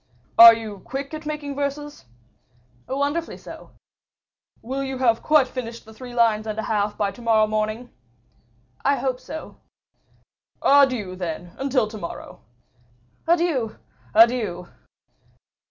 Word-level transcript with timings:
"Are 0.39 0.55
you 0.55 0.79
quick 0.79 1.13
at 1.13 1.27
making 1.27 1.53
verses?" 1.53 2.05
"Wonderfully 2.87 3.37
so." 3.37 3.69
"Will 4.63 4.81
you 4.83 4.97
have 4.97 5.21
quite 5.21 5.47
finished 5.47 5.85
the 5.85 5.93
three 5.93 6.15
lines 6.15 6.47
and 6.47 6.57
a 6.57 6.63
half 6.63 6.97
to 6.97 7.21
morrow 7.21 7.45
morning?" 7.45 7.91
"I 8.83 8.95
hope 8.95 9.19
so." 9.19 9.57
"Adieu, 10.63 11.15
then, 11.15 11.51
until 11.59 11.87
to 11.87 11.99
morrow." 11.99 12.41
"Adieu, 13.27 13.77
adieu!" 14.15 14.69